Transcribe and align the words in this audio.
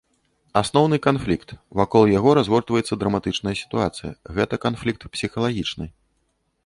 Асноўны 0.61 0.97
канфлікт, 1.07 1.49
вакол 1.81 2.03
яго 2.19 2.29
разгортваецца 2.39 2.93
драматычная 3.03 3.53
сітуацыя, 3.63 4.11
гэта 4.39 4.61
канфлікт 4.65 5.01
псіхалагічны. 5.17 5.85